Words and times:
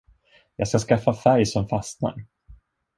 Jag 0.55 0.67
skall 0.67 0.81
skaffa 0.81 1.13
färg 1.13 1.45
som 1.45 1.67
fastnar. 1.67 2.15